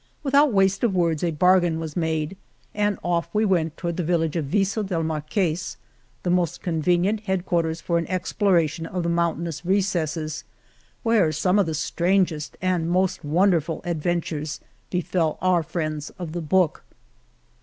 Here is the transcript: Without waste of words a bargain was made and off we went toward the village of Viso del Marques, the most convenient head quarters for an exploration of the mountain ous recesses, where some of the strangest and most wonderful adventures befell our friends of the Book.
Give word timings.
Without 0.23 0.51
waste 0.51 0.83
of 0.83 0.95
words 0.95 1.23
a 1.23 1.29
bargain 1.29 1.79
was 1.79 1.95
made 1.95 2.35
and 2.73 2.97
off 3.03 3.29
we 3.33 3.45
went 3.45 3.77
toward 3.77 3.97
the 3.97 4.03
village 4.03 4.35
of 4.35 4.45
Viso 4.45 4.81
del 4.81 5.03
Marques, 5.03 5.77
the 6.23 6.31
most 6.31 6.63
convenient 6.63 7.19
head 7.19 7.45
quarters 7.45 7.81
for 7.81 7.99
an 7.99 8.07
exploration 8.09 8.87
of 8.87 9.03
the 9.03 9.09
mountain 9.09 9.45
ous 9.45 9.63
recesses, 9.63 10.43
where 11.03 11.31
some 11.31 11.59
of 11.59 11.67
the 11.67 11.75
strangest 11.75 12.57
and 12.63 12.89
most 12.89 13.23
wonderful 13.23 13.79
adventures 13.85 14.59
befell 14.89 15.37
our 15.39 15.61
friends 15.61 16.09
of 16.17 16.31
the 16.31 16.41
Book. 16.41 16.83